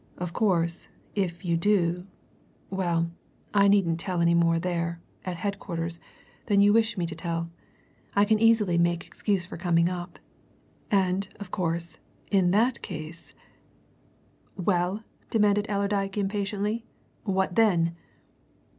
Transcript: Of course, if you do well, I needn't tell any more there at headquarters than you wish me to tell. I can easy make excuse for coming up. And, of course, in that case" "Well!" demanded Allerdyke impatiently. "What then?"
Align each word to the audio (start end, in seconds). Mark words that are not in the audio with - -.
Of 0.17 0.33
course, 0.33 0.87
if 1.13 1.45
you 1.45 1.55
do 1.57 2.07
well, 2.71 3.11
I 3.53 3.67
needn't 3.67 3.99
tell 3.99 4.19
any 4.19 4.33
more 4.33 4.57
there 4.57 4.99
at 5.25 5.37
headquarters 5.37 5.99
than 6.47 6.59
you 6.59 6.73
wish 6.73 6.97
me 6.97 7.05
to 7.05 7.13
tell. 7.13 7.51
I 8.15 8.25
can 8.25 8.39
easy 8.39 8.79
make 8.79 9.05
excuse 9.05 9.45
for 9.45 9.57
coming 9.57 9.89
up. 9.89 10.17
And, 10.89 11.27
of 11.39 11.51
course, 11.51 11.99
in 12.31 12.49
that 12.49 12.81
case" 12.81 13.35
"Well!" 14.67 15.03
demanded 15.29 15.67
Allerdyke 15.69 16.17
impatiently. 16.17 16.83
"What 17.25 17.53
then?" 17.53 17.95